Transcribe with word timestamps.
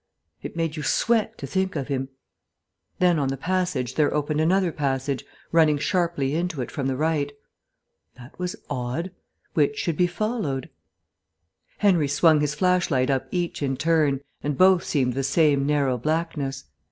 It 0.41 0.55
made 0.55 0.77
you 0.77 0.81
sweat 0.81 1.37
to 1.37 1.45
think 1.45 1.75
of 1.75 1.87
him. 1.87 2.09
Then 2.97 3.19
on 3.19 3.27
the 3.27 3.37
passage 3.37 3.93
there 3.93 4.11
opened 4.11 4.41
another 4.41 4.71
passage, 4.71 5.23
running 5.51 5.77
sharply 5.77 6.33
into 6.33 6.59
it 6.63 6.71
from 6.71 6.87
the 6.87 6.95
right. 6.95 7.31
That 8.15 8.39
was 8.39 8.55
odd. 8.67 9.11
Which 9.53 9.77
should 9.77 9.97
be 9.97 10.07
followed? 10.07 10.71
Henry 11.77 12.07
swung 12.07 12.41
his 12.41 12.55
flashlight 12.55 13.11
up 13.11 13.27
each 13.29 13.61
in 13.61 13.77
turn, 13.77 14.21
and 14.41 14.57
both 14.57 14.83
seemed 14.85 15.13
the 15.13 15.21
same 15.21 15.67
narrow 15.67 15.99
blackness. 15.99 16.63